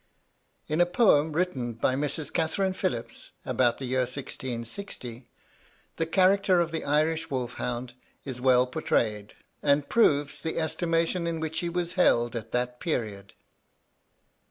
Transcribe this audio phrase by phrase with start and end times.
[0.67, 2.33] In a poem, written by Mrs.
[2.33, 5.29] Catherine Philips, about the year 1660,
[5.97, 7.93] the character of the Irish wolf hound
[8.25, 13.33] is well portrayed, and proves the estimation in which he was held at that period.